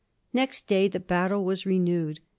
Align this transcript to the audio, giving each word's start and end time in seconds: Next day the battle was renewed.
Next 0.33 0.65
day 0.65 0.87
the 0.87 0.99
battle 0.99 1.45
was 1.45 1.67
renewed. 1.67 2.21